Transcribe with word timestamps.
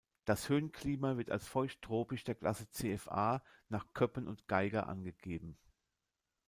Das 0.25 0.49
Höhenklima 0.49 1.15
wird 1.17 1.29
als 1.29 1.45
feucht-tropisch 1.47 2.23
der 2.23 2.33
Klasse 2.33 2.65
Cfa 2.71 3.43
nach 3.69 3.93
Köppen 3.93 4.27
und 4.27 4.47
Geiger 4.47 4.87
angegeben. 4.87 5.59